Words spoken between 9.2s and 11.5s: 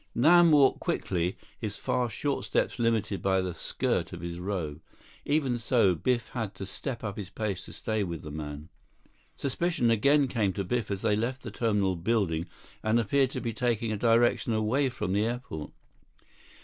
Suspicion again came to Biff as they left